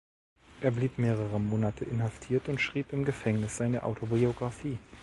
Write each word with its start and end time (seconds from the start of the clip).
Er 0.61 0.71
blieb 0.71 0.97
mehrere 0.97 1.39
Monate 1.39 1.85
inhaftiert 1.85 2.49
und 2.49 2.59
schrieb 2.59 2.91
im 2.91 3.05
Gefängnis 3.05 3.57
seine 3.57 3.83
Autobiografie. 3.83 4.79